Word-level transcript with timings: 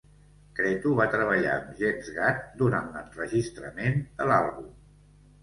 Cretu 0.59 0.93
va 0.99 1.05
treballar 1.15 1.51
amb 1.57 1.75
Jens 1.81 2.09
Gad 2.15 2.41
durant 2.63 2.89
l'enregistrament 2.97 4.03
de 4.19 4.31
l'àlbum. 4.33 4.69